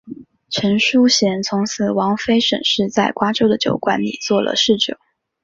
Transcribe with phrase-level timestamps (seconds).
[0.49, 4.97] 陈叔贤从此王妃沈氏在瓜州的酒馆里做了侍者。